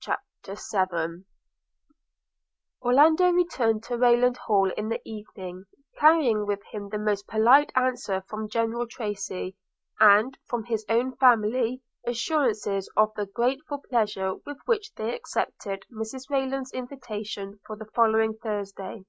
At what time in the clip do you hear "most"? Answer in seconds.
6.98-7.26